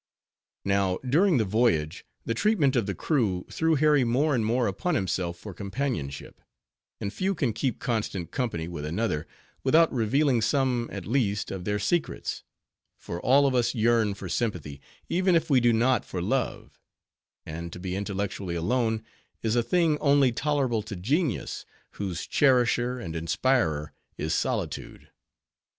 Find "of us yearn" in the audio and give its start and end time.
13.45-14.15